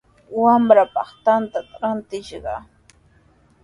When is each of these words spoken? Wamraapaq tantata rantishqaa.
Wamraapaq 0.41 1.09
tantata 1.23 1.75
rantishqaa. 1.81 2.61